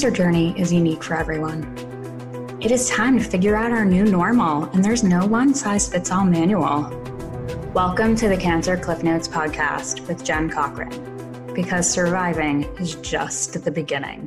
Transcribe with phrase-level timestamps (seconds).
[0.00, 1.62] cancer journey is unique for everyone.
[2.58, 6.10] It is time to figure out our new normal, and there's no one size fits
[6.10, 6.88] all manual.
[7.74, 13.70] Welcome to the Cancer Cliff Notes podcast with Jen Cochran, because surviving is just the
[13.70, 14.26] beginning.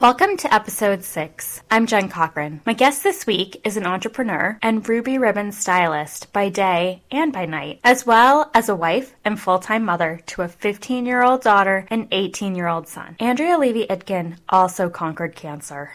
[0.00, 1.60] Welcome to episode six.
[1.70, 2.62] I'm Jen Cochran.
[2.64, 7.44] My guest this week is an entrepreneur and ruby ribbon stylist by day and by
[7.44, 11.42] night, as well as a wife and full time mother to a 15 year old
[11.42, 13.14] daughter and 18 year old son.
[13.20, 15.92] Andrea Levy Itkin also conquered cancer.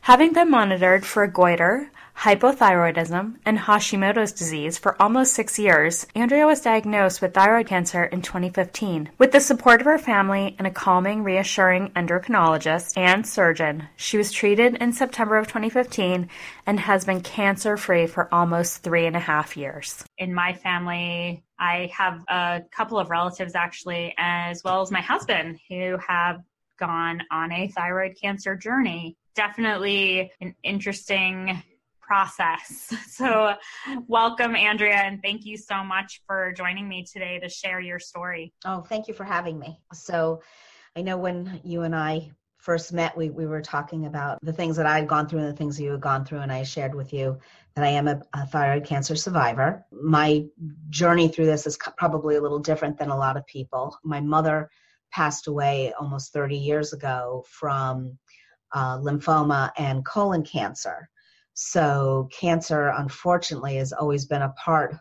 [0.00, 6.46] Having been monitored for a goiter, hypothyroidism, and Hashimoto's disease for almost six years, Andrea
[6.46, 9.10] was diagnosed with thyroid cancer in 2015.
[9.18, 14.32] With the support of her family and a calming, reassuring endocrinologist and surgeon, she was
[14.32, 16.28] treated in September of 2015
[16.66, 20.04] and has been cancer free for almost three and a half years.
[20.18, 25.58] In my family, I have a couple of relatives actually, as well as my husband,
[25.68, 26.40] who have
[26.78, 29.16] gone on a thyroid cancer journey.
[29.34, 31.62] Definitely an interesting
[32.06, 32.92] process.
[33.16, 33.54] So,
[34.08, 38.52] welcome, Andrea, and thank you so much for joining me today to share your story.
[38.66, 39.80] Oh, thank you for having me.
[39.94, 40.42] So,
[40.94, 44.76] I know when you and I first met, we, we were talking about the things
[44.76, 46.94] that I had gone through and the things you had gone through, and I shared
[46.94, 47.38] with you
[47.74, 49.86] that I am a, a thyroid cancer survivor.
[49.90, 50.44] My
[50.90, 53.96] journey through this is probably a little different than a lot of people.
[54.04, 54.68] My mother
[55.12, 58.18] passed away almost 30 years ago from
[58.72, 61.08] uh, lymphoma and colon cancer.
[61.58, 64.94] So, cancer, unfortunately, has always been a part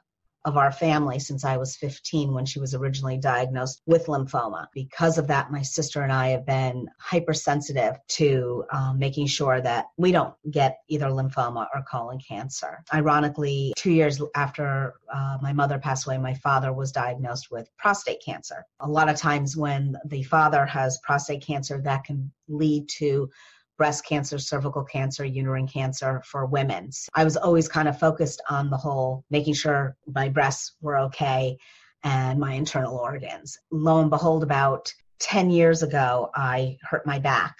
[0.46, 4.68] of our family since I was 15 when she was originally diagnosed with lymphoma.
[4.74, 9.88] Because of that, my sister and I have been hypersensitive to um, making sure that
[9.98, 12.84] we don't get either lymphoma or colon cancer.
[12.94, 18.24] Ironically, two years after uh, my mother passed away, my father was diagnosed with prostate
[18.24, 18.66] cancer.
[18.80, 23.30] A lot of times, when the father has prostate cancer, that can lead to
[23.78, 26.90] breast cancer, cervical cancer, uterine cancer for women.
[27.14, 31.58] I was always kind of focused on the whole making sure my breasts were okay
[32.04, 33.58] and my internal organs.
[33.72, 37.58] Lo and behold, about 10 years ago, I hurt my back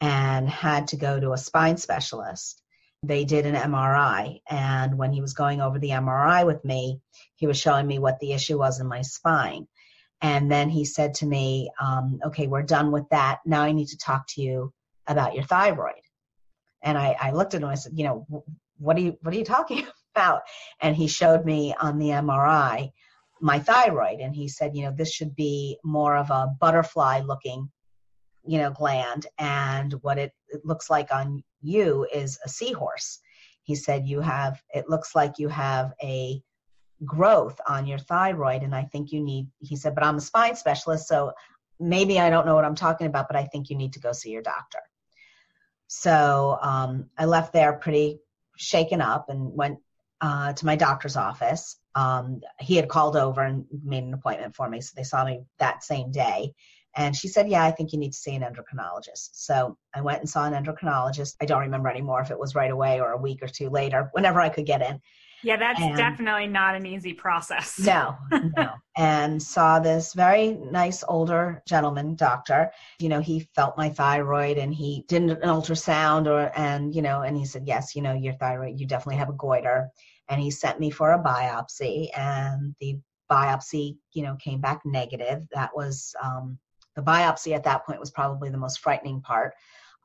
[0.00, 2.62] and had to go to a spine specialist.
[3.02, 7.00] They did an MRI, and when he was going over the MRI with me,
[7.34, 9.66] he was showing me what the issue was in my spine.
[10.22, 13.40] And then he said to me, um, Okay, we're done with that.
[13.44, 14.72] Now I need to talk to you
[15.06, 15.94] about your thyroid.
[16.82, 17.68] And I, I looked at him.
[17.68, 18.44] I said, you know,
[18.78, 20.42] what are you what are you talking about?
[20.80, 22.90] And he showed me on the MRI
[23.40, 27.70] my thyroid, and he said, you know, this should be more of a butterfly looking,
[28.46, 33.20] you know, gland, and what it, it looks like on you is a seahorse.
[33.64, 36.40] He said you have it looks like you have a
[37.04, 40.54] growth on your thyroid and i think you need he said but i'm a spine
[40.54, 41.32] specialist so
[41.80, 44.12] maybe i don't know what i'm talking about but i think you need to go
[44.12, 44.78] see your doctor
[45.86, 48.20] so um, I left there pretty
[48.56, 49.78] shaken up and went
[50.20, 51.76] uh, to my doctor's office.
[51.94, 55.42] Um, he had called over and made an appointment for me, so they saw me
[55.58, 56.54] that same day.
[56.96, 59.30] And she said, Yeah, I think you need to see an endocrinologist.
[59.32, 61.34] So I went and saw an endocrinologist.
[61.40, 64.10] I don't remember anymore if it was right away or a week or two later,
[64.12, 65.00] whenever I could get in.
[65.44, 67.78] Yeah, that's and, definitely not an easy process.
[67.78, 68.16] No,
[68.56, 68.70] no.
[68.96, 72.70] and saw this very nice older gentleman doctor.
[72.98, 77.22] You know, he felt my thyroid and he did an ultrasound or and you know,
[77.22, 79.90] and he said, Yes, you know, your thyroid, you definitely have a goiter.
[80.28, 82.98] And he sent me for a biopsy and the
[83.30, 85.46] biopsy, you know, came back negative.
[85.52, 86.58] That was um,
[86.96, 89.52] the biopsy at that point was probably the most frightening part.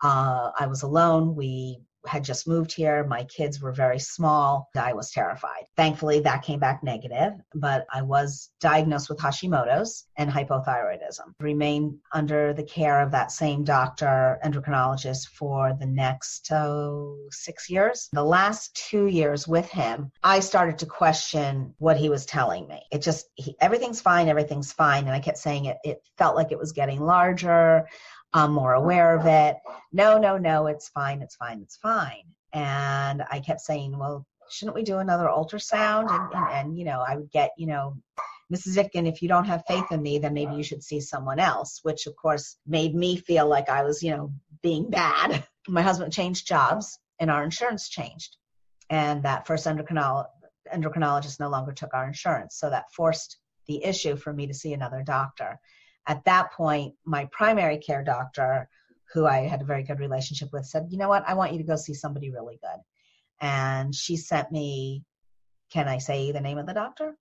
[0.03, 1.35] Uh, I was alone.
[1.35, 3.03] We had just moved here.
[3.03, 4.69] My kids were very small.
[4.75, 5.65] I was terrified.
[5.75, 11.33] Thankfully, that came back negative, but I was diagnosed with Hashimoto's and hypothyroidism.
[11.39, 18.09] Remained under the care of that same doctor, endocrinologist, for the next oh, six years.
[18.13, 22.81] The last two years with him, I started to question what he was telling me.
[22.91, 25.05] It just, he, everything's fine, everything's fine.
[25.05, 27.87] And I kept saying it, it felt like it was getting larger.
[28.33, 29.57] I'm more aware of it.
[29.91, 32.23] No, no, no, it's fine, it's fine, it's fine.
[32.53, 36.09] And I kept saying, well, shouldn't we do another ultrasound?
[36.09, 37.97] And, and, and you know, I would get, you know,
[38.53, 38.77] Mrs.
[38.77, 41.79] Itkin, if you don't have faith in me, then maybe you should see someone else,
[41.83, 44.33] which of course made me feel like I was, you know,
[44.63, 45.45] being bad.
[45.67, 48.37] My husband changed jobs and our insurance changed.
[48.89, 50.25] And that first endocrinolo-
[50.73, 52.55] endocrinologist no longer took our insurance.
[52.55, 53.37] So that forced
[53.67, 55.59] the issue for me to see another doctor
[56.09, 58.67] at that point, my primary care doctor,
[59.13, 61.23] who I had a very good relationship with, said, You know what?
[61.27, 62.81] I want you to go see somebody really good.
[63.39, 65.03] And she sent me,
[65.71, 67.15] can I say the name of the doctor?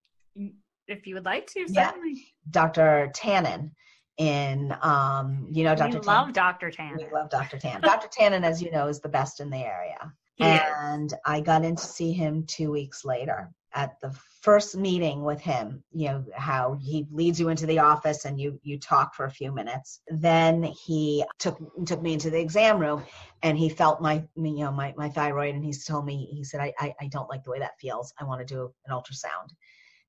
[0.89, 2.13] If you would like to, certainly.
[2.15, 2.23] Yeah.
[2.51, 3.13] Dr.
[3.15, 3.73] Tannen
[4.17, 6.01] in um, you know Dr.
[6.01, 6.71] We love Dr.
[6.71, 6.97] Tan.
[6.97, 7.59] We love Dr.
[7.59, 7.83] Tan.
[7.83, 8.09] Dr.
[8.09, 10.13] Tannen, as you know, is the best in the area.
[10.41, 14.11] and I got in to see him two weeks later at the
[14.41, 18.59] first meeting with him you know how he leads you into the office and you
[18.63, 20.01] you talk for a few minutes.
[20.09, 23.05] Then he took took me into the exam room
[23.43, 26.61] and he felt my you know my, my thyroid and he's told me he said
[26.61, 28.13] I, I i don't like the way that feels.
[28.19, 29.51] I want to do an ultrasound.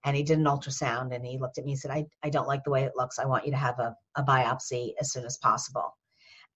[0.05, 2.47] And he did an ultrasound and he looked at me and said i, I don't
[2.47, 3.19] like the way it looks.
[3.19, 5.97] I want you to have a, a biopsy as soon as possible.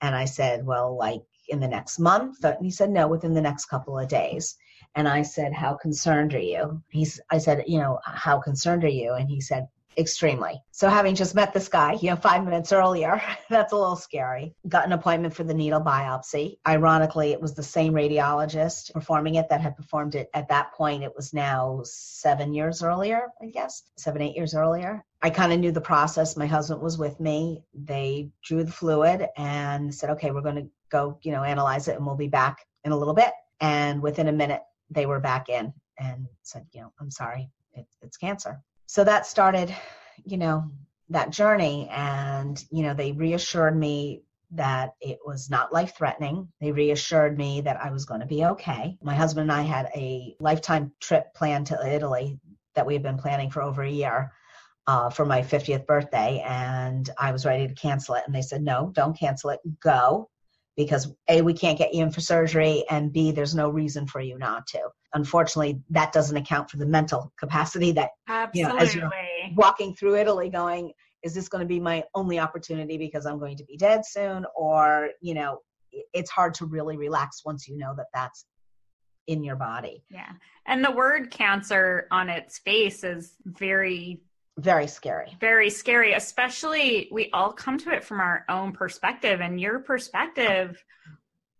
[0.01, 2.43] And i said well like in the next month?
[2.43, 4.55] And he said no within the next couple of days
[4.95, 6.81] and I said, How concerned are you?
[6.89, 9.13] He's, I said, You know, how concerned are you?
[9.13, 9.67] And he said,
[9.97, 10.59] Extremely.
[10.71, 14.55] So, having just met this guy, you know, five minutes earlier, that's a little scary.
[14.67, 16.57] Got an appointment for the needle biopsy.
[16.67, 21.03] Ironically, it was the same radiologist performing it that had performed it at that point.
[21.03, 25.03] It was now seven years earlier, I guess, seven, eight years earlier.
[25.21, 26.35] I kind of knew the process.
[26.35, 27.63] My husband was with me.
[27.73, 31.95] They drew the fluid and said, okay, we're going to go, you know, analyze it
[31.95, 33.31] and we'll be back in a little bit.
[33.61, 34.61] And within a minute,
[34.93, 38.61] they were back in and said, you know, I'm sorry, it, it's cancer.
[38.87, 39.73] So that started,
[40.25, 40.71] you know,
[41.09, 41.87] that journey.
[41.91, 46.47] And, you know, they reassured me that it was not life threatening.
[46.61, 48.97] They reassured me that I was going to be okay.
[49.01, 52.39] My husband and I had a lifetime trip planned to Italy
[52.75, 54.31] that we had been planning for over a year.
[54.85, 58.23] Uh, for my 50th birthday, and I was ready to cancel it.
[58.25, 59.61] And they said, No, don't cancel it.
[59.79, 60.29] Go
[60.75, 64.21] because A, we can't get you in for surgery, and B, there's no reason for
[64.21, 64.79] you not to.
[65.13, 68.59] Unfortunately, that doesn't account for the mental capacity that, Absolutely.
[68.59, 69.11] you know, as you're
[69.55, 70.91] walking through Italy going,
[71.23, 74.45] is this going to be my only opportunity because I'm going to be dead soon?
[74.55, 75.59] Or, you know,
[76.13, 78.45] it's hard to really relax once you know that that's
[79.27, 80.03] in your body.
[80.09, 80.31] Yeah.
[80.65, 84.21] And the word cancer on its face is very
[84.59, 85.35] very scary.
[85.39, 90.83] Very scary especially we all come to it from our own perspective and your perspective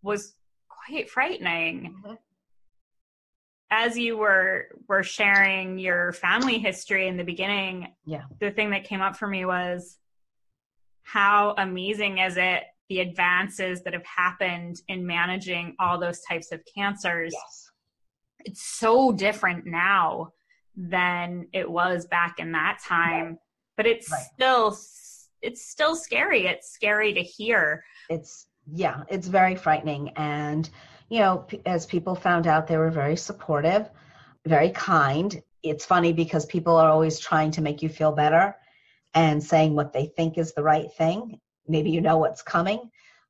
[0.01, 0.35] was
[0.69, 1.95] quite frightening.
[2.05, 2.13] Mm-hmm.
[3.71, 8.23] as you were were sharing your family history in the beginning yeah.
[8.39, 9.97] the thing that came up for me was
[11.03, 16.61] how amazing is it the advances that have happened in managing all those types of
[16.75, 17.33] cancers.
[17.33, 17.71] Yes.
[18.45, 20.31] it's so different now
[20.75, 23.25] than it was back in that time.
[23.25, 23.37] Right.
[23.77, 24.23] But it's right.
[24.33, 24.77] still
[25.41, 26.47] it's still scary.
[26.47, 27.83] It's scary to hear.
[28.09, 30.69] It's yeah, it's very frightening and
[31.09, 33.89] you know, as people found out they were very supportive,
[34.45, 35.43] very kind.
[35.61, 38.55] It's funny because people are always trying to make you feel better
[39.13, 41.39] and saying what they think is the right thing.
[41.67, 42.89] Maybe you know what's coming,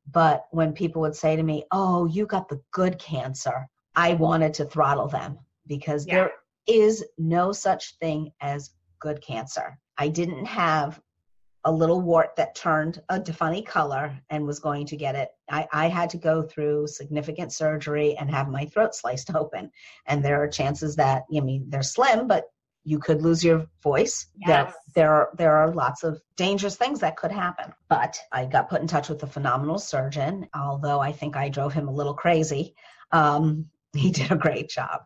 [0.10, 4.54] but when people would say to me, "Oh, you got the good cancer." I wanted
[4.56, 6.16] to throttle them because yeah.
[6.16, 6.32] there
[6.68, 9.78] is no such thing as good cancer.
[9.98, 11.00] I didn't have
[11.66, 15.30] a little wart that turned a funny color and was going to get it.
[15.50, 19.72] I, I, had to go through significant surgery and have my throat sliced open.
[20.06, 22.46] And there are chances that, I mean, they're slim, but
[22.84, 24.28] you could lose your voice.
[24.36, 24.74] Yes.
[24.94, 27.72] There, there are there are lots of dangerous things that could happen.
[27.88, 31.72] But I got put in touch with a phenomenal surgeon, although I think I drove
[31.72, 32.76] him a little crazy.
[33.14, 35.04] Um, he did a great job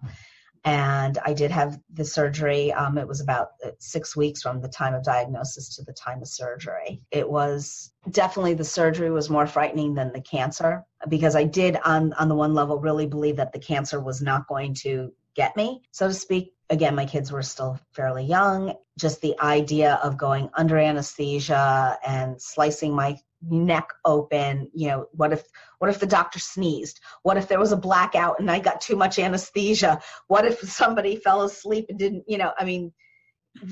[0.68, 2.74] and I did have the surgery.
[2.74, 6.22] Um, it was about uh, six weeks from the time of diagnosis to the time
[6.22, 7.02] of surgery.
[7.10, 12.12] It was definitely the surgery was more frightening than the cancer because I did, on
[12.14, 15.84] on the one level, really believe that the cancer was not going to get me,
[15.92, 16.54] so to speak.
[16.70, 18.74] Again, my kids were still fairly young.
[19.00, 25.32] Just the idea of going under anesthesia and slicing my neck open you know what
[25.32, 25.44] if
[25.80, 27.00] what if the doctor sneezed?
[27.22, 30.02] What if there was a blackout and i got too much anesthesia?
[30.28, 32.92] What if somebody fell asleep and didn't you know i mean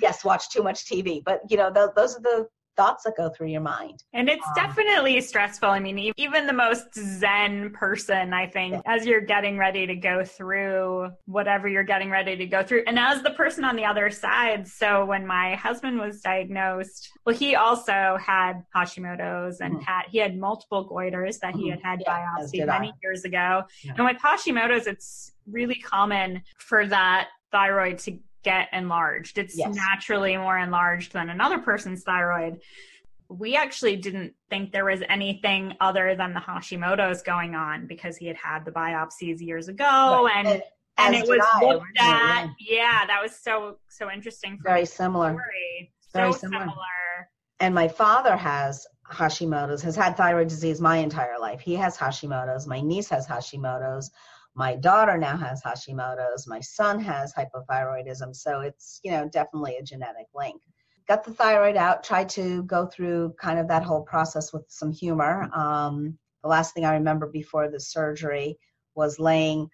[0.02, 3.30] yes watch too much tv but you know th- those are the thoughts that go
[3.30, 4.04] through your mind.
[4.14, 5.70] And it's um, definitely stressful.
[5.70, 8.82] I mean, even the most zen person, I think, yeah.
[8.86, 13.00] as you're getting ready to go through whatever you're getting ready to go through, and
[13.00, 14.68] as the person on the other side.
[14.68, 19.84] So when my husband was diagnosed, well, he also had Hashimoto's and mm-hmm.
[19.84, 21.60] had he had multiple goiters that mm-hmm.
[21.60, 22.94] he had had yeah, biopsy many I.
[23.04, 23.64] years ago.
[23.84, 23.94] Yeah.
[23.98, 29.38] And with Hashimoto's, it's really common for that thyroid to get enlarged.
[29.38, 29.76] It's yes.
[29.76, 32.62] naturally more enlarged than another person's thyroid.
[33.28, 38.28] We actually didn't think there was anything other than the Hashimoto's going on because he
[38.28, 40.46] had had the biopsies years ago right.
[40.46, 40.62] and
[40.98, 42.44] and, and it was I, looked at.
[42.44, 42.52] Mm-hmm.
[42.60, 44.60] Yeah, that was so so interesting.
[44.64, 45.32] Very similar.
[45.32, 46.62] Very so similar.
[46.62, 47.30] similar.
[47.60, 51.62] And my father has Hashimoto's, has had thyroid disease my entire life.
[51.62, 52.68] He has Hashimoto's.
[52.68, 54.12] My niece has Hashimoto's
[54.56, 59.84] my daughter now has Hashimoto's, my son has hypothyroidism, so it's, you know, definitely a
[59.84, 60.62] genetic link.
[61.08, 64.92] got the thyroid out, tried to go through kind of that whole process with some
[64.92, 65.50] humor.
[65.54, 68.58] Um, the last thing I remember before the surgery
[68.96, 69.70] was laying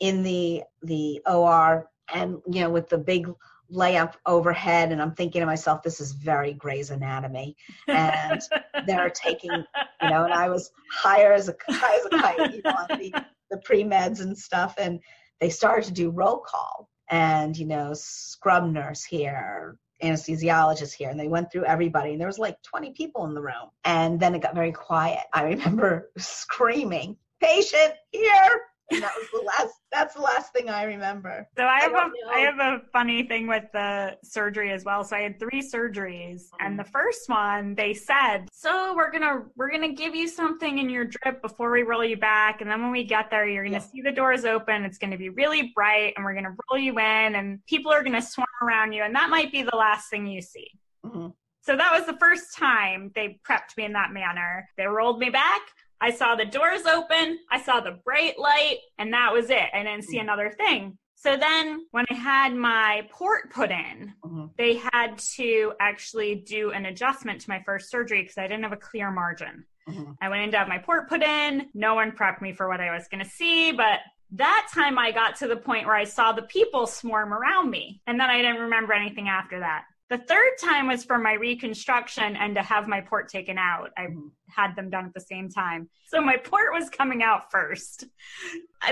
[0.00, 3.28] in the the OR and you know with the big
[3.72, 7.56] layup overhead and I'm thinking to myself, this is very Grey's Anatomy.
[7.86, 8.42] And
[8.86, 12.62] they're taking, you know, and I was higher as a high as a kite, you
[12.64, 13.14] know, on the,
[13.50, 14.74] the pre-meds and stuff.
[14.78, 15.00] And
[15.40, 21.10] they started to do roll call and, you know, scrub nurse here, anesthesiologist here.
[21.10, 22.12] And they went through everybody.
[22.12, 23.70] And there was like 20 people in the room.
[23.84, 25.24] And then it got very quiet.
[25.32, 30.84] I remember screaming, patient here, and that was the last that's the last thing I
[30.84, 31.48] remember.
[31.56, 35.04] So I have I a I have a funny thing with the surgery as well.
[35.04, 39.42] So I had three surgeries and the first one they said, "So we're going to
[39.56, 42.82] we're to give you something in your drip before we roll you back and then
[42.82, 43.92] when we get there you're going to yeah.
[43.92, 44.84] see the doors open.
[44.84, 47.92] It's going to be really bright and we're going to roll you in and people
[47.92, 50.70] are going to swarm around you and that might be the last thing you see."
[51.04, 51.28] Mm-hmm.
[51.62, 54.68] So that was the first time they prepped me in that manner.
[54.76, 55.60] They rolled me back.
[56.00, 59.68] I saw the doors open, I saw the bright light, and that was it.
[59.74, 60.22] I didn't see mm.
[60.22, 60.98] another thing.
[61.14, 64.46] So then when I had my port put in, mm-hmm.
[64.56, 68.72] they had to actually do an adjustment to my first surgery because I didn't have
[68.72, 69.66] a clear margin.
[69.86, 70.12] Mm-hmm.
[70.22, 71.66] I went in to have my port put in.
[71.74, 73.98] No one prepped me for what I was going to see, but
[74.32, 78.00] that time I got to the point where I saw the people swarm around me.
[78.06, 79.84] And then I didn't remember anything after that.
[80.10, 83.90] The third time was for my reconstruction and to have my port taken out.
[83.96, 84.26] I mm-hmm.
[84.48, 85.88] had them done at the same time.
[86.08, 88.04] So my port was coming out first.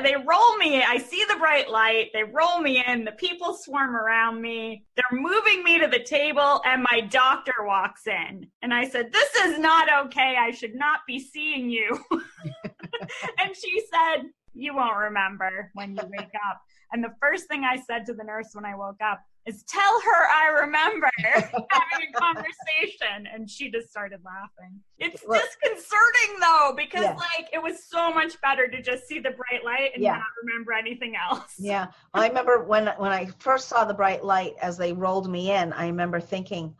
[0.02, 3.96] They roll me, I see the bright light, they roll me in, the people swarm
[3.96, 8.46] around me, they're moving me to the table, and my doctor walks in.
[8.60, 10.36] And I said, This is not okay.
[10.38, 11.98] I should not be seeing you.
[12.12, 16.60] and she said, You won't remember when you wake up.
[16.92, 20.00] And the first thing I said to the nurse when I woke up is tell
[20.02, 23.26] her I remember having a conversation.
[23.32, 24.78] And she just started laughing.
[24.98, 27.14] It's well, disconcerting though, because yeah.
[27.14, 30.12] like it was so much better to just see the bright light and yeah.
[30.12, 31.54] not remember anything else.
[31.58, 31.86] Yeah.
[32.12, 35.52] Well, I remember when when I first saw the bright light as they rolled me
[35.52, 36.74] in, I remember thinking,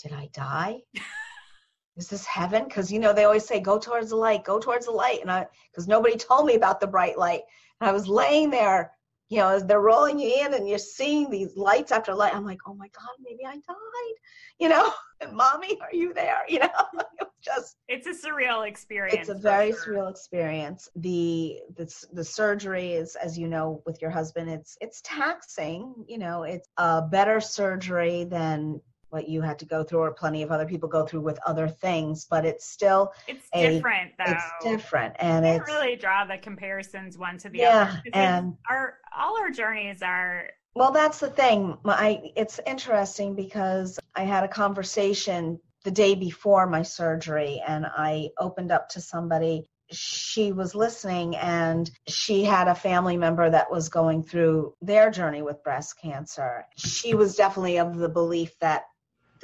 [0.00, 0.78] did I die?
[1.96, 2.64] is this heaven?
[2.64, 5.30] Because you know they always say go towards the light, go towards the light, and
[5.30, 7.42] I because nobody told me about the bright light.
[7.80, 8.92] And I was laying there
[9.28, 12.44] you know, as they're rolling you in and you're seeing these lights after light, I'm
[12.44, 14.14] like, oh my God, maybe I died,
[14.58, 16.42] you know, and mommy, are you there?
[16.48, 17.02] You know,
[17.42, 17.76] just.
[17.88, 19.18] It's a surreal experience.
[19.20, 19.94] It's a very sure.
[19.94, 20.88] surreal experience.
[20.96, 26.18] The, the, the surgery is, as you know, with your husband, it's, it's taxing, you
[26.18, 28.80] know, it's a better surgery than
[29.14, 31.68] what you had to go through or plenty of other people go through with other
[31.68, 34.32] things but it's still it's a, different though.
[34.32, 38.98] it's different and it's really draw the comparisons one to the yeah, other and our
[39.16, 41.78] all our journeys are well that's the thing.
[41.84, 48.30] I, it's interesting because i had a conversation the day before my surgery and i
[48.38, 49.68] opened up to somebody.
[49.92, 55.42] She was listening and she had a family member that was going through their journey
[55.42, 56.64] with breast cancer.
[56.76, 58.84] She was definitely of the belief that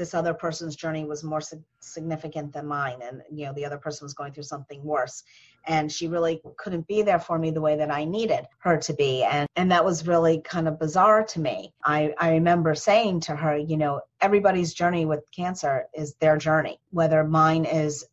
[0.01, 1.43] this other person's journey was more
[1.81, 5.23] significant than mine and you know the other person was going through something worse.
[5.67, 8.95] And she really couldn't be there for me the way that I needed her to
[8.95, 11.75] be and and that was really kind of bizarre to me.
[11.85, 16.81] I I remember saying to her you know everybody's journey with cancer is their journey.
[16.91, 18.07] Whether mine is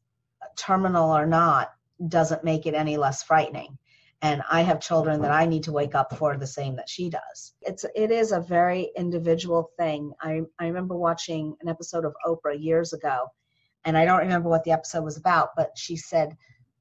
[0.58, 1.72] terminal or not
[2.10, 3.78] doesn't make it any less frightening
[4.22, 7.10] and I have children that I need to wake up for the same that she
[7.10, 7.54] does.
[7.62, 10.12] It's it is a very individual thing.
[10.22, 13.28] I I remember watching an episode of Oprah years ago,
[13.86, 16.36] and I don't remember what the episode was about, but she said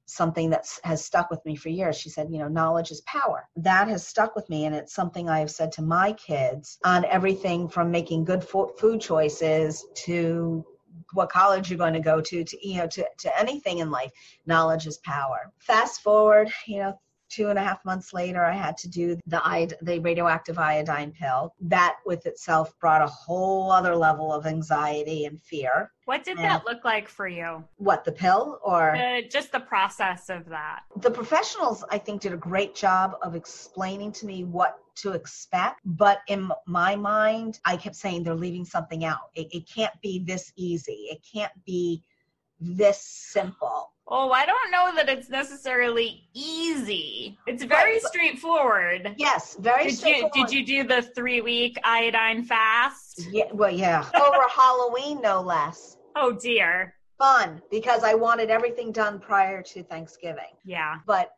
[0.07, 1.99] something that has stuck with me for years.
[1.99, 3.49] She said, you know, knowledge is power.
[3.57, 7.05] That has stuck with me, and it's something I have said to my kids on
[7.05, 10.64] everything from making good food choices to
[11.12, 14.11] what college you're going to go to to you know to, to anything in life
[14.47, 18.76] knowledge is power fast forward you know two and a half months later i had
[18.76, 21.54] to do the iod- the radioactive iodine pill.
[21.61, 25.92] That with itself brought a whole other level of anxiety and fear.
[26.04, 27.64] What did and that look like for you?
[27.76, 28.95] What the pill or?
[28.95, 30.83] Uh, just the process of that.
[30.97, 35.80] The professionals i think did a great job of explaining to me what to expect
[35.85, 39.30] but in my mind i kept saying they're leaving something out.
[39.35, 41.09] It, it can't be this easy.
[41.11, 42.02] It can't be
[42.60, 47.36] this simple Oh, I don't know that it's necessarily easy.
[47.48, 48.02] It's very right.
[48.02, 49.14] straightforward.
[49.16, 50.36] Yes, very did straightforward.
[50.36, 53.26] You, did you do the three week iodine fast?
[53.32, 54.08] Yeah, well, yeah.
[54.14, 55.96] Over Halloween, no less.
[56.14, 56.94] Oh, dear.
[57.18, 60.54] Fun because I wanted everything done prior to Thanksgiving.
[60.64, 60.96] Yeah.
[61.06, 61.30] But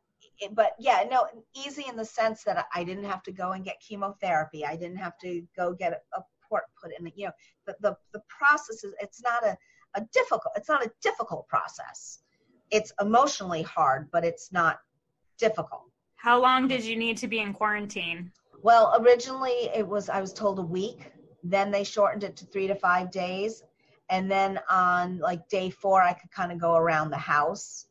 [0.52, 1.26] but yeah, no,
[1.66, 4.66] easy in the sense that I didn't have to go and get chemotherapy.
[4.66, 7.10] I didn't have to go get a port put in.
[7.16, 7.32] You know,
[7.66, 9.56] the the, the process is it's not a,
[9.98, 12.20] a difficult it's not a difficult process.
[12.70, 14.80] It's emotionally hard, but it's not
[15.38, 15.84] difficult.
[16.16, 18.32] How long did you need to be in quarantine?
[18.62, 21.12] Well, originally it was I was told a week.
[21.44, 23.62] Then they shortened it to three to five days,
[24.10, 27.86] and then on like day four, I could kind of go around the house.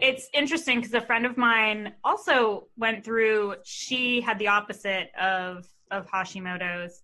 [0.00, 3.56] It's interesting because a friend of mine also went through.
[3.64, 7.02] She had the opposite of of Hashimoto's,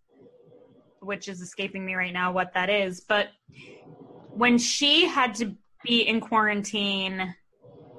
[1.01, 3.01] which is escaping me right now what that is.
[3.01, 3.29] But
[4.39, 7.35] when she had to be in quarantine,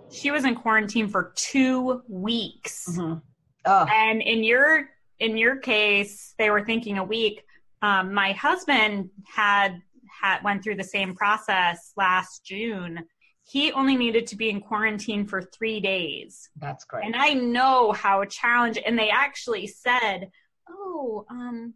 [0.10, 2.88] she was in quarantine for two weeks.
[2.89, 3.19] Mm-hmm.
[3.65, 3.86] Oh.
[3.86, 7.43] And in your in your case, they were thinking a week.
[7.81, 9.81] Um, my husband had
[10.22, 13.03] had went through the same process last June.
[13.43, 16.50] He only needed to be in quarantine for three days.
[16.55, 17.05] That's great.
[17.05, 18.86] And I know how challenging.
[18.86, 20.29] And they actually said,
[20.69, 21.74] "Oh, um,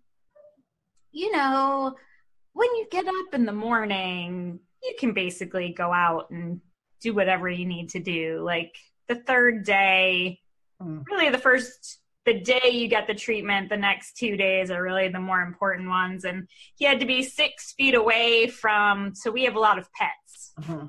[1.11, 1.95] you know,
[2.53, 6.61] when you get up in the morning, you can basically go out and
[7.01, 8.41] do whatever you need to do.
[8.43, 8.75] Like
[9.07, 10.39] the third day,
[10.81, 11.03] mm.
[11.09, 15.09] really the first the day you get the treatment, the next two days are really
[15.09, 16.23] the more important ones.
[16.23, 19.89] And he had to be six feet away from, so we have a lot of
[19.93, 20.53] pets.
[20.61, 20.87] Mm-hmm.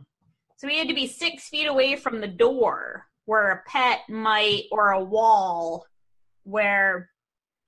[0.57, 4.65] So he had to be six feet away from the door where a pet might,
[4.71, 5.87] or a wall
[6.45, 7.11] where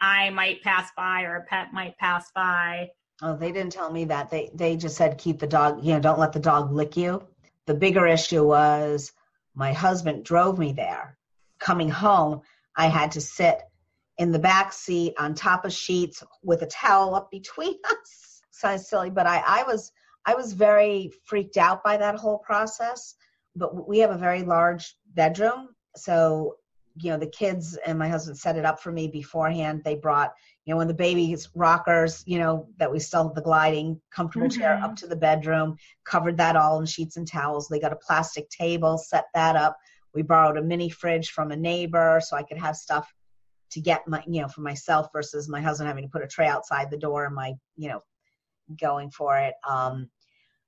[0.00, 2.90] I might pass by or a pet might pass by.
[3.22, 4.30] Oh, they didn't tell me that.
[4.30, 7.26] They they just said keep the dog, you know, don't let the dog lick you.
[7.66, 9.12] The bigger issue was
[9.54, 11.16] my husband drove me there.
[11.58, 12.42] Coming home,
[12.76, 13.62] I had to sit
[14.18, 18.42] in the back seat on top of sheets with a towel up between us.
[18.50, 19.92] Sounds silly, but I, I was
[20.26, 23.14] I was very freaked out by that whole process.
[23.54, 26.56] But we have a very large bedroom, so
[26.98, 29.82] you know the kids and my husband set it up for me beforehand.
[29.84, 30.32] They brought
[30.64, 34.48] you know when the baby's rockers, you know that we still have the gliding comfortable
[34.48, 34.60] mm-hmm.
[34.60, 37.68] chair up to the bedroom, covered that all in sheets and towels.
[37.68, 39.76] They got a plastic table, set that up
[40.16, 43.12] we borrowed a mini fridge from a neighbor so I could have stuff
[43.70, 46.46] to get my, you know, for myself versus my husband having to put a tray
[46.46, 48.00] outside the door and my, you know,
[48.80, 49.54] going for it.
[49.68, 50.08] Um,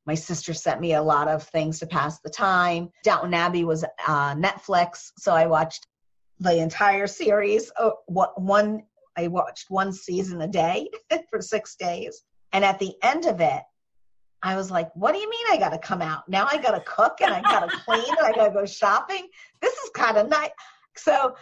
[0.06, 2.90] my sister sent me a lot of things to pass the time.
[3.04, 5.86] Downton Abbey was uh, Netflix, so I watched
[6.40, 7.70] the entire series.
[7.78, 8.82] Oh, what one?
[9.16, 10.88] I watched one season a day
[11.30, 12.22] for six days,
[12.52, 13.62] and at the end of it,
[14.42, 16.28] I was like, what do you mean I got to come out?
[16.28, 18.64] Now I got to cook and I got to clean and I got to go
[18.64, 19.28] shopping.
[19.60, 20.50] This is kind of nice.
[20.96, 21.34] So,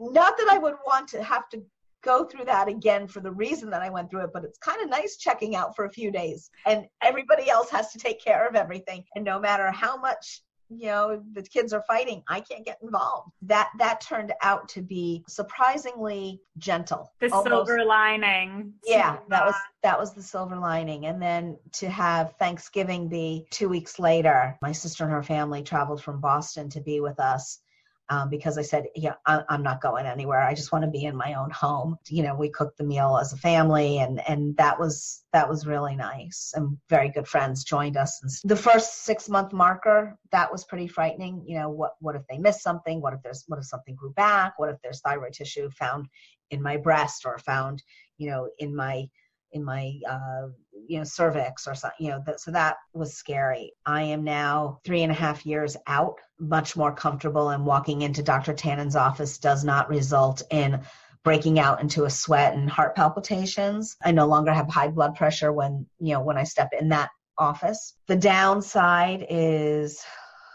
[0.00, 1.62] not that I would want to have to
[2.02, 4.82] go through that again for the reason that I went through it, but it's kind
[4.82, 8.46] of nice checking out for a few days and everybody else has to take care
[8.46, 9.04] of everything.
[9.14, 13.30] And no matter how much you know the kids are fighting i can't get involved.
[13.42, 17.48] That that turned out to be surprisingly gentle the almost.
[17.48, 18.72] silver lining.
[18.84, 21.06] Yeah that was that was the silver lining.
[21.06, 26.02] And then to have thanksgiving be two weeks later my sister and her family traveled
[26.02, 27.60] from boston to be with us
[28.10, 30.40] um, because I said, yeah, I, am not going anywhere.
[30.40, 31.96] I just want to be in my own home.
[32.08, 35.66] You know, we cooked the meal as a family, and and that was that was
[35.66, 36.52] really nice.
[36.54, 38.20] And very good friends joined us.
[38.22, 41.42] And the first six month marker that was pretty frightening.
[41.46, 43.00] You know, what what if they missed something?
[43.00, 44.54] What if there's what if something grew back?
[44.58, 46.06] What if there's thyroid tissue found
[46.50, 47.82] in my breast or found
[48.18, 49.08] you know in my
[49.54, 50.48] in my uh,
[50.86, 53.72] you know cervix or something you know that, so that was scary.
[53.86, 58.22] I am now three and a half years out much more comfortable and walking into
[58.22, 60.80] dr tannen's office does not result in
[61.22, 63.96] breaking out into a sweat and heart palpitations.
[64.04, 67.10] I no longer have high blood pressure when you know when i step in that
[67.38, 67.94] office.
[68.06, 70.04] The downside is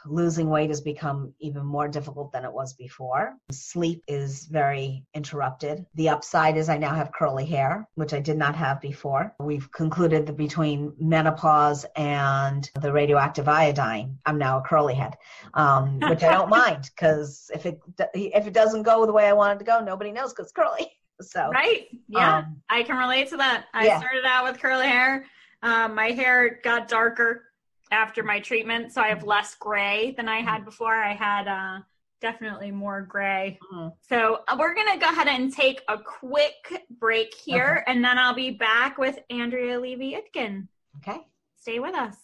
[0.06, 3.36] losing weight has become even more difficult than it was before.
[3.52, 5.86] Sleep is very interrupted.
[5.96, 9.36] The upside is I now have curly hair, which I did not have before.
[9.40, 15.16] We've concluded that between menopause and the radioactive iodine, I'm now a curly head,
[15.54, 17.80] um, which I don't mind because if it
[18.14, 20.92] if it doesn't go the way I want it to go, nobody knows because curly.
[21.22, 23.66] So right, yeah, um, I can relate to that.
[23.74, 24.00] I yeah.
[24.00, 25.26] started out with curly hair.
[25.62, 27.49] Um, my hair got darker
[27.92, 30.94] after my treatment, so I have less gray than I had before.
[30.94, 31.80] I had uh,
[32.22, 33.60] definitely more gray.
[33.72, 33.90] Mm-hmm.
[34.08, 37.92] So uh, we're gonna go ahead and take a quick break here, okay.
[37.92, 40.68] and then I'll be back with Andrea Levy Itkin.
[40.98, 41.20] Okay,
[41.60, 42.16] stay with us.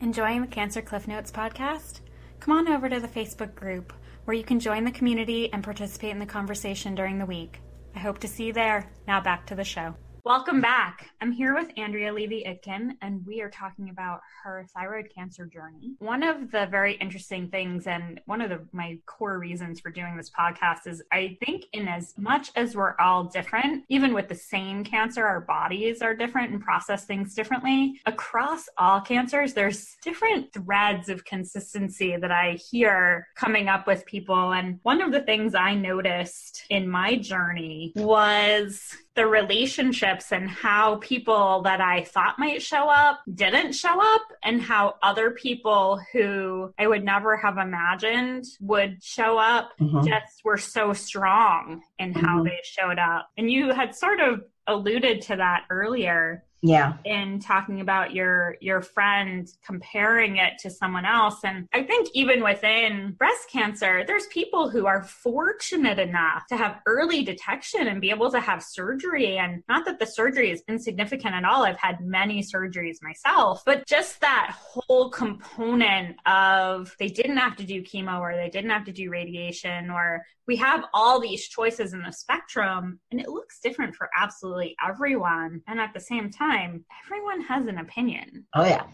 [0.00, 2.00] Enjoying the Cancer Cliff Notes podcast?
[2.38, 3.92] Come on over to the Facebook group
[4.24, 7.60] where you can join the community and participate in the conversation during the week.
[7.94, 8.90] I hope to see you there.
[9.06, 9.94] Now back to the show.
[10.22, 11.08] Welcome back.
[11.22, 15.94] I'm here with Andrea Levy Itkin, and we are talking about her thyroid cancer journey.
[15.98, 20.18] One of the very interesting things, and one of the, my core reasons for doing
[20.18, 24.34] this podcast, is I think, in as much as we're all different, even with the
[24.34, 27.98] same cancer, our bodies are different and process things differently.
[28.04, 34.52] Across all cancers, there's different threads of consistency that I hear coming up with people.
[34.52, 40.96] And one of the things I noticed in my journey was the relationships and how
[40.96, 46.72] people that I thought might show up didn't show up, and how other people who
[46.78, 50.06] I would never have imagined would show up mm-hmm.
[50.06, 52.44] just were so strong in how mm-hmm.
[52.44, 53.28] they showed up.
[53.36, 56.94] And you had sort of alluded to that earlier yeah.
[57.04, 61.40] in talking about your your friend comparing it to someone else.
[61.44, 66.80] And i think even within breast cancer there's people who are fortunate enough to have
[66.86, 69.38] early detection and be able to have surgery.
[69.38, 71.64] And not that the surgery is insignificant at all.
[71.64, 77.64] I've had many surgeries myself but just that whole component of they didn't have to
[77.64, 81.92] do chemo or they didn't have to do radiation or we have all these choices
[81.92, 85.62] in the spectrum and it looks different for absolutely everyone.
[85.68, 88.46] And at the same time time, everyone has an opinion.
[88.54, 88.84] Oh, yeah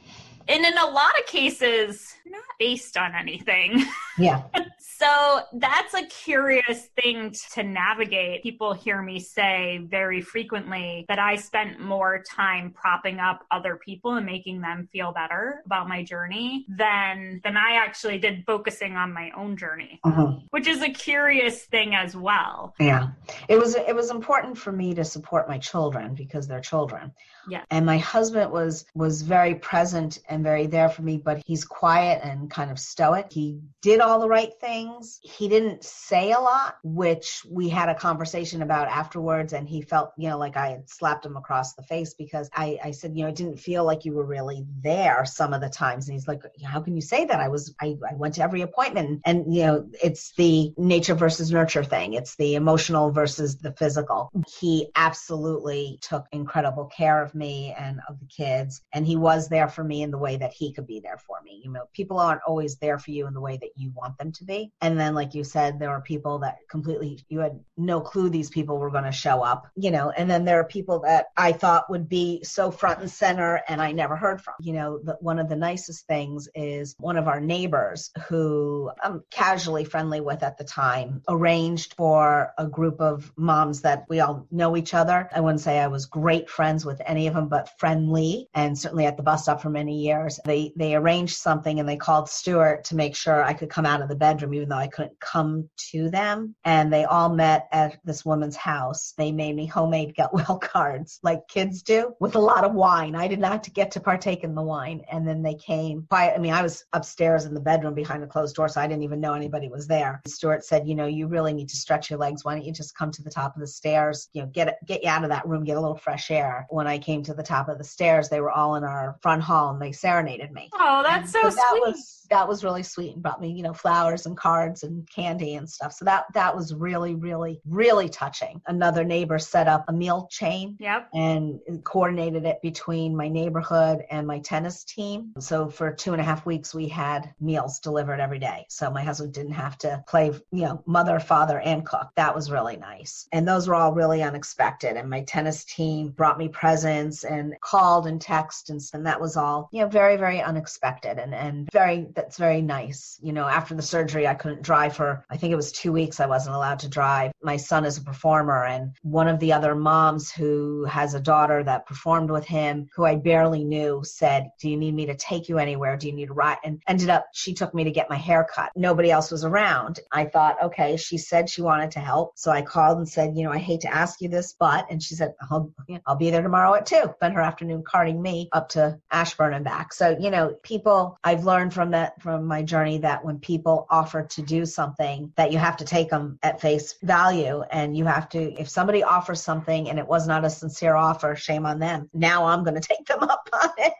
[0.48, 3.84] and in a lot of cases not based on anything.
[4.18, 4.44] Yeah.
[4.78, 8.42] So that's a curious thing to navigate.
[8.42, 14.14] People hear me say very frequently that i spent more time propping up other people
[14.14, 19.12] and making them feel better about my journey than than i actually did focusing on
[19.12, 20.36] my own journey uh-huh.
[20.50, 22.74] which is a curious thing as well.
[22.80, 23.08] Yeah.
[23.48, 27.12] It was it was important for me to support my children because they're children.
[27.48, 31.64] Yeah and my husband was was very present and very there for me, but he's
[31.64, 33.32] quiet and kind of stoic.
[33.32, 35.20] He did all the right things.
[35.22, 39.52] He didn't say a lot, which we had a conversation about afterwards.
[39.52, 42.78] And he felt, you know, like I had slapped him across the face because I,
[42.82, 45.68] I said, you know, it didn't feel like you were really there some of the
[45.68, 46.08] times.
[46.08, 47.40] And he's like, how can you say that?
[47.40, 49.22] I was, I, I went to every appointment.
[49.24, 54.30] And, you know, it's the nature versus nurture thing, it's the emotional versus the physical.
[54.60, 58.82] He absolutely took incredible care of me and of the kids.
[58.92, 61.40] And he was there for me in the way that he could be there for
[61.44, 61.60] me.
[61.62, 64.32] You know, people aren't always there for you in the way that you want them
[64.32, 64.72] to be.
[64.80, 68.50] And then, like you said, there are people that completely, you had no clue these
[68.50, 71.52] people were going to show up, you know, and then there are people that I
[71.52, 74.54] thought would be so front and center and I never heard from.
[74.60, 79.22] You know, the, one of the nicest things is one of our neighbors who I'm
[79.30, 84.46] casually friendly with at the time arranged for a group of moms that we all
[84.50, 85.28] know each other.
[85.34, 89.06] I wouldn't say I was great friends with any of them, but friendly and certainly
[89.06, 92.84] at the bus stop for many years they they arranged something and they called Stuart
[92.84, 95.68] to make sure I could come out of the bedroom even though I couldn't come
[95.90, 96.54] to them.
[96.64, 99.14] And they all met at this woman's house.
[99.16, 103.14] They made me homemade get well cards like kids do with a lot of wine.
[103.14, 105.02] I did not get to partake in the wine.
[105.10, 106.34] And then they came quiet.
[106.36, 109.02] I mean, I was upstairs in the bedroom behind a closed door, so I didn't
[109.02, 110.20] even know anybody was there.
[110.26, 112.44] Stuart said, you know, you really need to stretch your legs.
[112.44, 114.28] Why don't you just come to the top of the stairs?
[114.32, 116.66] You know, get get you out of that room, get a little fresh air.
[116.70, 119.42] When I came to the top of the stairs, they were all in our front
[119.42, 120.70] hall and they serenaded me.
[120.74, 121.82] Oh, that's so, so that sweet.
[121.82, 125.54] Was, that was really sweet and brought me, you know, flowers and cards and candy
[125.54, 125.92] and stuff.
[125.92, 128.60] So that that was really, really, really touching.
[128.66, 131.08] Another neighbor set up a meal chain yep.
[131.14, 135.32] and coordinated it between my neighborhood and my tennis team.
[135.38, 138.66] So for two and a half weeks we had meals delivered every day.
[138.68, 142.08] So my husband didn't have to play, you know, mother, father, and cook.
[142.16, 143.28] That was really nice.
[143.32, 144.96] And those were all really unexpected.
[144.96, 149.36] And my tennis team brought me presents and called and texted and, and that was
[149.36, 153.18] all, you know, very, very unexpected and, and very that's very nice.
[153.22, 156.20] You know, after the surgery, I couldn't drive for, I think it was two weeks
[156.20, 157.32] I wasn't allowed to drive.
[157.42, 161.62] My son is a performer, and one of the other moms who has a daughter
[161.64, 165.48] that performed with him, who I barely knew, said, Do you need me to take
[165.48, 165.96] you anywhere?
[165.96, 166.58] Do you need a ride?
[166.64, 168.70] And ended up, she took me to get my hair cut.
[168.76, 170.00] Nobody else was around.
[170.12, 172.32] I thought, okay, she said she wanted to help.
[172.36, 175.02] So I called and said, You know, I hate to ask you this, but, and
[175.02, 175.72] she said, I'll,
[176.06, 177.12] I'll be there tomorrow at two.
[177.16, 179.75] Spent her afternoon carting me up to Ashburn and back.
[179.92, 184.22] So, you know, people, I've learned from that from my journey that when people offer
[184.22, 188.28] to do something that you have to take them at face value and you have
[188.30, 192.08] to if somebody offers something and it was not a sincere offer shame on them.
[192.12, 193.92] Now i'm going to take them up on it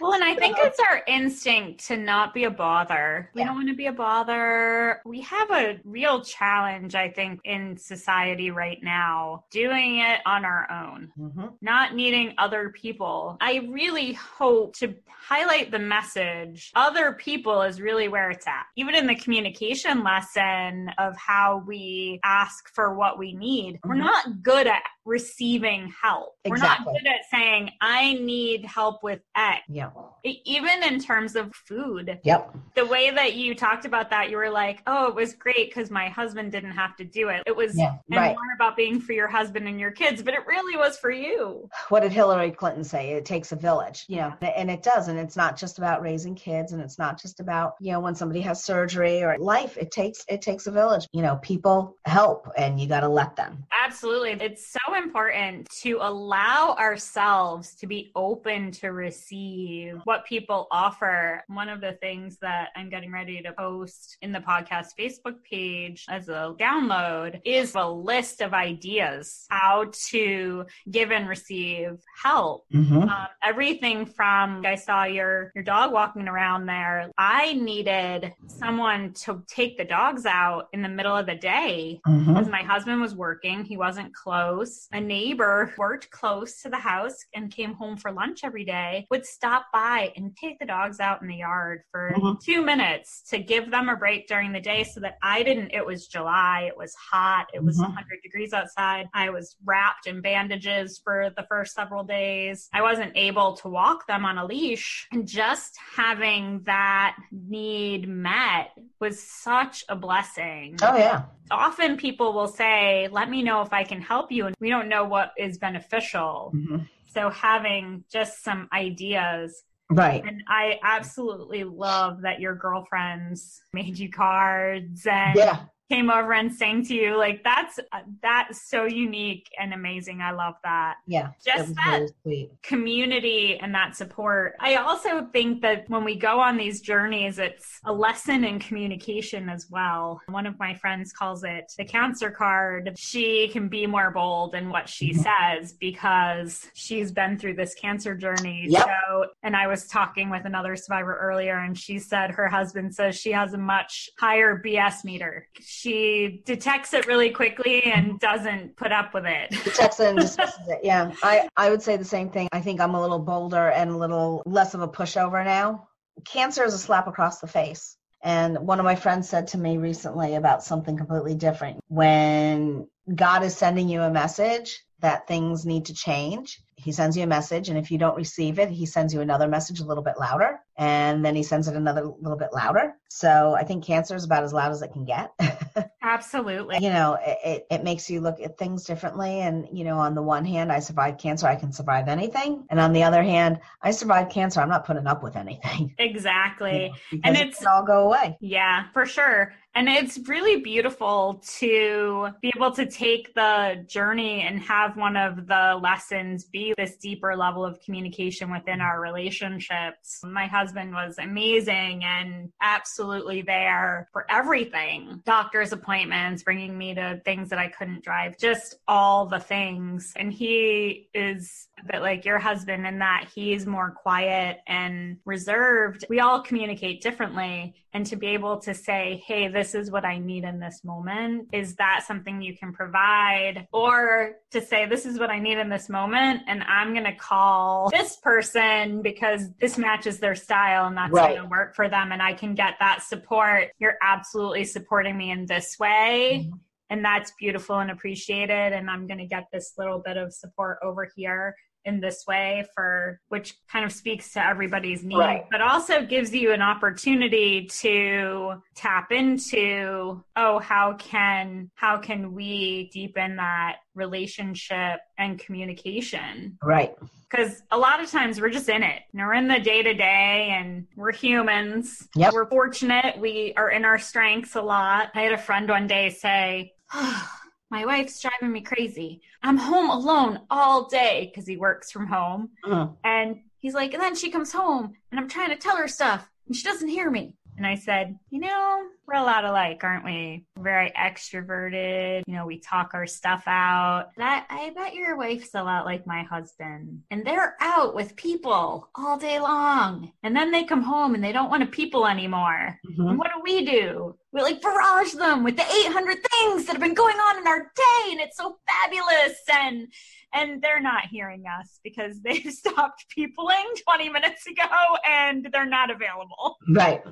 [0.00, 3.30] well, and I think it's our instinct to not be a bother.
[3.34, 3.48] We yeah.
[3.48, 5.00] don't want to be a bother.
[5.04, 10.70] We have a real challenge, I think, in society right now, doing it on our
[10.70, 11.46] own, mm-hmm.
[11.60, 13.36] not needing other people.
[13.40, 18.66] I really hope to highlight the message other people is really where it's at.
[18.76, 23.88] Even in the communication lesson of how we ask for what we need, mm-hmm.
[23.88, 26.34] we're not good at receiving help.
[26.44, 26.86] Exactly.
[26.86, 29.62] We're not good at saying, I need help with X.
[29.68, 29.90] Yeah.
[30.24, 32.18] Even in terms of food.
[32.24, 32.56] Yep.
[32.74, 35.90] The way that you talked about that, you were like, oh, it was great because
[35.90, 37.42] my husband didn't have to do it.
[37.46, 38.34] It was Yeah, right.
[38.34, 41.68] more about being for your husband and your kids, but it really was for you.
[41.88, 43.10] What did Hillary Clinton say?
[43.12, 45.08] It takes a village, you know, and it does.
[45.08, 48.14] And it's not just about raising kids and it's not just about, you know, when
[48.14, 51.06] somebody has surgery or life, it takes, it takes a village.
[51.12, 53.64] You know, people help and you got to let them.
[53.84, 54.32] Absolutely.
[54.32, 61.42] It's so important to allow ourselves to be open to receive what people offer.
[61.48, 66.04] One of the things that I'm getting ready to post in the podcast Facebook page
[66.08, 72.64] as a download is a list of ideas how to give and receive help.
[72.72, 73.02] Mm-hmm.
[73.02, 77.10] Um, everything from I saw your your dog walking around there.
[77.18, 82.32] I needed someone to take the dogs out in the middle of the day Mm-hmm.
[82.32, 83.64] because my husband was working.
[83.64, 84.83] He wasn't close.
[84.92, 89.24] A neighbor worked close to the house and came home for lunch every day, would
[89.26, 92.40] stop by and take the dogs out in the yard for Mhm.
[92.42, 95.72] two minutes to give them a break during the day so that I didn't.
[95.72, 97.84] It was July, it was hot, it was Mhm.
[97.88, 99.08] 100 degrees outside.
[99.14, 102.68] I was wrapped in bandages for the first several days.
[102.72, 105.08] I wasn't able to walk them on a leash.
[105.12, 111.22] And just having that need met was such a blessing Oh, yeah.
[111.50, 114.46] Often people will say, Let me know if I can help you.
[114.46, 116.50] And we don't know what is beneficial.
[116.52, 119.62] hmm So having just some ideas.
[119.90, 120.24] Right.
[120.24, 125.64] And I absolutely love that your girlfriends made you cards and Yeah.
[125.90, 127.16] Came over and sang to you.
[127.16, 127.78] Like that's
[128.22, 130.20] that's so unique and amazing.
[130.22, 130.94] I love that.
[131.06, 131.30] Yeah.
[131.44, 134.54] Just that really community and that support.
[134.60, 139.48] I also think that when we go on these journeys, it's a lesson in communication
[139.48, 140.20] as well.
[140.28, 142.94] One of my friends calls it the cancer card.
[142.96, 145.24] She can be more bold in what she Mhm.
[145.24, 148.66] says because she's been through this cancer journey.
[148.68, 148.84] Yep.
[148.86, 153.18] So, and I was talking with another survivor earlier and she said her husband says
[153.18, 155.46] she has a much higher BS meter.
[155.74, 159.50] She detects it really quickly and doesn't put up with it.
[159.64, 160.80] Detects it and dismisses it.
[160.82, 161.12] Yeah.
[161.22, 162.48] I, I would say the same thing.
[162.52, 165.88] I think I'm a little bolder and a little less of a pushover now.
[166.24, 167.96] Cancer is a slap across the face.
[168.22, 171.80] And one of my friends said to me recently about something completely different.
[171.88, 177.22] When God is sending you a message that things need to change, He sends you
[177.24, 177.68] a message.
[177.68, 180.60] And if you don't receive it, He sends you another message a little bit louder.
[180.78, 182.96] And then He sends it another little bit louder.
[183.10, 185.30] So I think cancer is about as loud as it can get.
[186.02, 186.76] Absolutely.
[186.80, 190.14] you know it, it, it makes you look at things differently and you know on
[190.14, 193.58] the one hand i survived cancer i can survive anything and on the other hand
[193.82, 196.92] i survived cancer i'm not putting up with anything Exactly.
[197.10, 199.54] because And it it's- can all go away Yeah, for sure.
[199.74, 205.48] And it's really beautiful to be able to take the journey and have one of
[205.48, 210.20] the lessons be this deeper level of communication within our relationships.
[210.22, 217.48] My husband was amazing and absolutely there for everything doctor's appointments, bringing me to things
[217.50, 220.12] that I couldn't drive, just all the things.
[220.14, 226.04] And he is a bit like your husband in that he's more quiet and reserved.
[226.08, 227.74] We all communicate differently.
[227.94, 231.48] And to be able to say, hey, this is what I need in this moment,
[231.52, 233.68] is that something you can provide?
[233.72, 237.14] Or to say, this is what I need in this moment, and I'm going to
[237.14, 241.36] call this person because this matches their style and that's Right.
[241.36, 242.10] going to work for them.
[242.10, 243.70] And I can get that support.
[243.78, 246.58] You're absolutely supporting me in this way Mhm.
[246.90, 250.78] and that's beautiful and appreciated and i'm going to get this little bit of support
[250.82, 251.54] over here
[251.84, 255.44] in this way for which kind of speaks to everybody's need Right.
[255.50, 262.90] but also gives you an opportunity to tap into oh how can how can we
[262.92, 266.94] deepen that relationship and communication right
[267.30, 269.02] because a lot of times we're just in it.
[269.12, 272.06] and we're in the day to day and we're humans.
[272.14, 272.32] Yep.
[272.32, 273.18] We're fortunate.
[273.18, 275.08] We are in our strengths a lot.
[275.16, 277.28] I had a friend one day say, oh,
[277.74, 279.20] My wife's driving me crazy.
[279.42, 282.50] I'm home alone all day because he works from home.
[282.64, 282.96] Mhm.
[283.02, 286.30] And he's like, and then she comes home and I'm trying to tell her stuff
[286.46, 287.34] and she doesn't hear me.
[287.56, 290.44] And I said, you know, we're a lot alike, aren't we?
[290.58, 292.22] Very extroverted.
[292.26, 294.10] You know, we talk our stuff out.
[294.16, 297.02] That I bet your wife's a lot like my husband.
[297.10, 300.12] And they're out with people all day long.
[300.22, 302.78] And then they come home and they don't want to people anymore.
[302.86, 303.10] Mhm.
[303.10, 304.16] And what do we do?
[304.34, 307.60] We like barrage them with the 800 things that have been going on in our
[307.60, 309.86] day and it's so fabulous and
[310.34, 314.64] and they're not hearing us because they stopped peopling 20 minutes ago
[315.08, 316.56] and they're not available.
[316.68, 317.02] Right.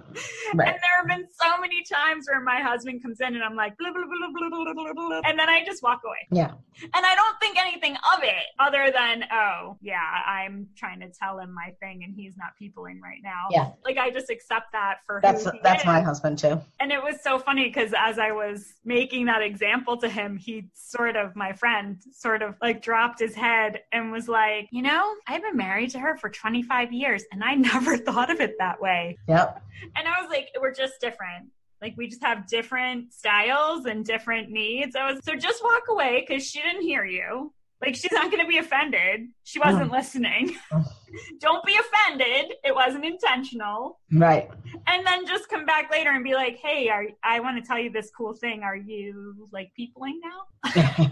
[0.54, 0.68] right.
[0.72, 3.76] And there have been so many times where my husband comes in and I'm like,
[3.78, 6.26] blah, blah, blah, and then I just walk away.
[6.30, 6.52] Yeah.
[6.82, 11.38] And I don't think anything of it other than, oh, yeah, I'm trying to tell
[11.38, 13.46] him my thing and he's not peopling right now.
[13.50, 13.70] Yeah.
[13.84, 15.86] Like I just accept that for that's that's is.
[15.86, 16.60] my husband too.
[16.80, 20.68] And it was so funny because as I was making that example to him, he
[20.74, 25.14] sort of my friend sort of like dropped his head and was like, you know,
[25.26, 28.80] I've been married to her for 25 years and I never thought of it that
[28.80, 29.18] way.
[29.28, 29.62] Yep.
[29.96, 31.48] And I was like, we're just different.
[31.80, 34.94] Like we just have different styles and different needs.
[34.94, 37.52] I was so just walk away because she didn't hear you.
[37.82, 39.28] Like she's not going to be offended.
[39.42, 39.96] She wasn't mm.
[39.96, 40.56] listening.
[41.40, 42.54] Don't be offended.
[42.64, 43.98] It wasn't intentional.
[44.12, 44.48] Right.
[44.86, 47.78] And then just come back later and be like, "Hey, are, I want to tell
[47.78, 48.62] you this cool thing.
[48.62, 50.70] Are you like peopling now?"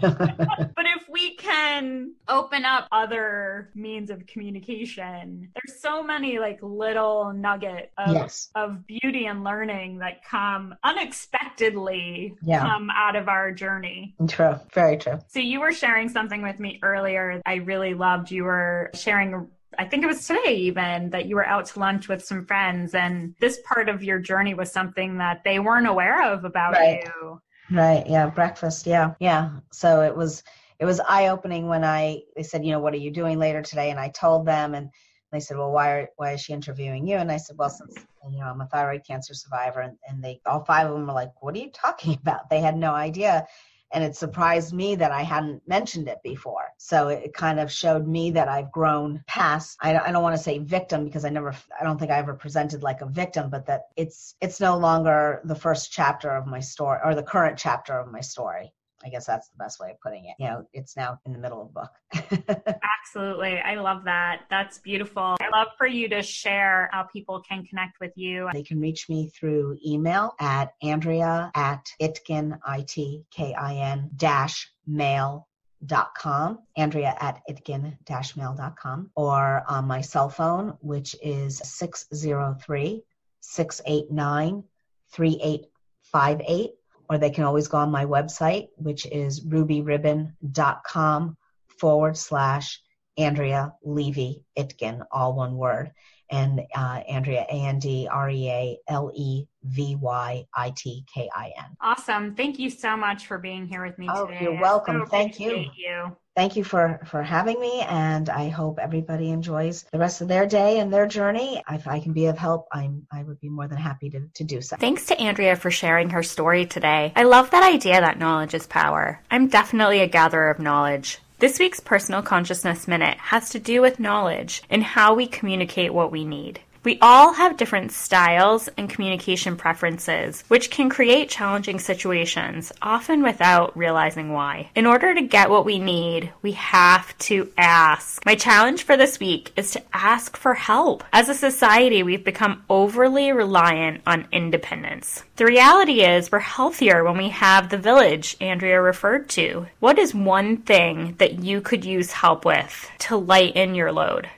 [0.75, 2.00] but if we can
[2.31, 8.49] open up other means of communication, there's so many like little nugget of, yes.
[8.55, 12.61] of beauty and learning that come unexpectedly yeah.
[12.61, 14.15] come out of our journey.
[14.27, 14.59] True.
[14.73, 15.19] Very true.
[15.27, 17.41] So you were sharing something with me earlier.
[17.45, 18.31] I really loved.
[18.31, 19.47] You were sharing
[19.79, 22.93] I think it was today even that you were out to lunch with some friends
[22.93, 27.05] and this part of your journey was something that they weren't aware of about right.
[27.05, 27.41] you.
[27.71, 28.03] Right.
[28.05, 28.29] Yeah.
[28.29, 28.85] Breakfast.
[28.85, 29.13] Yeah.
[29.19, 29.51] Yeah.
[29.71, 30.43] So it was,
[30.81, 33.61] it was eye opening when I, they said, you know, what are you doing later
[33.61, 33.91] today?
[33.91, 34.89] And I told them and
[35.31, 37.15] they said, well, why, are, why is she interviewing you?
[37.15, 37.95] And I said, well, since,
[38.29, 39.79] you know, I'm a thyroid cancer survivor.
[39.79, 42.49] And, and they, all five of them were like, what are you talking about?
[42.49, 43.47] They had no idea
[43.93, 46.69] and it surprised me that I hadn't mentioned it before.
[46.77, 49.77] So it kind of showed me that I've grown past.
[49.81, 52.33] I, I don't want to say victim because I never, I don't think I ever
[52.33, 56.59] presented like a victim, but that it's it's no longer the first chapter of my
[56.59, 58.73] story or the current chapter of my story.
[59.03, 60.35] I guess that's the best way of putting it.
[60.39, 62.75] You know, it's now in the middle of the book.
[62.99, 63.59] Absolutely.
[63.59, 64.43] I love that.
[64.49, 65.37] That's beautiful.
[65.41, 68.49] I love for you to share how people can connect with you.
[68.53, 75.47] They can reach me through email at Andrea at Itkin, I-T-K-I-N dash mail
[75.85, 77.97] dot com andrea at itkin
[78.37, 83.03] mail.com or on my cell phone which is 603
[83.39, 84.63] 689
[85.11, 86.71] 3858
[87.11, 91.37] or they can always go on my website, which is rubyribbon.com
[91.77, 92.81] forward slash
[93.17, 95.91] Andrea Levy Itkin, all one word.
[96.29, 101.03] And uh, Andrea, A N D R E A L E V Y I T
[101.13, 101.75] K I N.
[101.81, 102.33] Awesome.
[102.33, 104.43] Thank you so much for being here with me oh, today.
[104.43, 104.99] You're welcome.
[104.99, 105.65] So Thank you.
[105.75, 106.15] you.
[106.33, 110.45] Thank you for, for having me, and I hope everybody enjoys the rest of their
[110.45, 111.61] day and their journey.
[111.69, 114.43] If I can be of help, I'm, I would be more than happy to, to
[114.45, 114.77] do so.
[114.77, 117.11] Thanks to Andrea for sharing her story today.
[117.17, 119.19] I love that idea that knowledge is power.
[119.29, 121.19] I'm definitely a gatherer of knowledge.
[121.39, 126.11] This week's Personal Consciousness Minute has to do with knowledge and how we communicate what
[126.13, 126.61] we need.
[126.83, 133.77] We all have different styles and communication preferences, which can create challenging situations, often without
[133.77, 134.71] realizing why.
[134.73, 138.25] In order to get what we need, we have to ask.
[138.25, 141.03] My challenge for this week is to ask for help.
[141.13, 145.23] As a society, we've become overly reliant on independence.
[145.35, 149.67] The reality is, we're healthier when we have the village Andrea referred to.
[149.79, 154.29] What is one thing that you could use help with to lighten your load?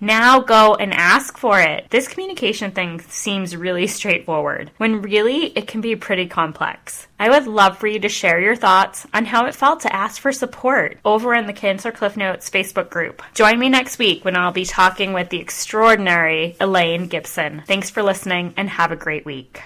[0.00, 1.90] Now go and ask for it.
[1.90, 7.08] This communication thing seems really straightforward, when really it can be pretty complex.
[7.18, 10.20] I would love for you to share your thoughts on how it felt to ask
[10.20, 13.22] for support over in the Cancer Cliff Notes Facebook group.
[13.34, 17.64] Join me next week when I'll be talking with the extraordinary Elaine Gibson.
[17.66, 19.60] Thanks for listening and have a great week.